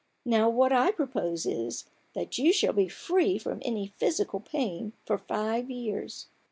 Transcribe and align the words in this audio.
Now, 0.25 0.49
what 0.49 0.73
I 0.73 0.89
propose 0.89 1.45
is, 1.45 1.85
that 2.15 2.39
you 2.39 2.51
shall 2.51 2.73
be 2.73 2.87
free 2.87 3.37
from 3.37 3.59
any 3.63 3.85
physical 3.85 4.39
pain 4.39 4.93
for 5.05 5.19
five 5.19 5.69
years." 5.69 6.25